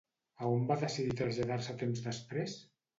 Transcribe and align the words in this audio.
A 0.39 0.47
on 0.53 0.65
van 0.71 0.81
decidir 0.85 1.15
traslladar-se 1.21 1.79
temps 1.85 2.05
després? 2.11 2.63